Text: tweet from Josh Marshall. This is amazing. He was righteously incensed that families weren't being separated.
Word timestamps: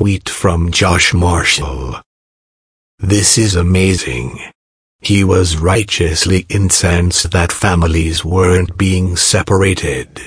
tweet 0.00 0.30
from 0.30 0.70
Josh 0.70 1.12
Marshall. 1.12 2.00
This 2.98 3.36
is 3.36 3.54
amazing. 3.54 4.40
He 5.02 5.22
was 5.24 5.58
righteously 5.58 6.46
incensed 6.48 7.32
that 7.32 7.52
families 7.52 8.24
weren't 8.24 8.78
being 8.78 9.14
separated. 9.14 10.18